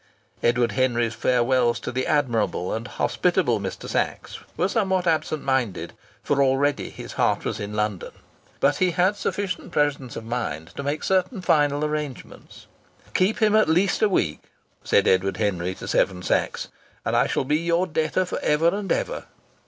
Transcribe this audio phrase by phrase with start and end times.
[0.41, 3.87] Edward Henry's farewells to the admirable and hospitable Mr.
[3.87, 5.93] Sachs were somewhat absent minded,
[6.23, 8.09] for already his heart was in London.
[8.59, 12.65] But he had sufficient presence of mind to make certain final arrangements.
[13.13, 14.39] "Keep him at least a week,"
[14.83, 16.69] said Edward Henry to Seven Sachs,
[17.05, 19.25] "and I shall be your debtor for ever and ever."